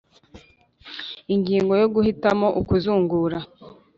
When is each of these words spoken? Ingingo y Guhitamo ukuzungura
Ingingo 1.33 1.71
y 1.81 1.85
Guhitamo 1.93 2.47
ukuzungura 2.61 3.37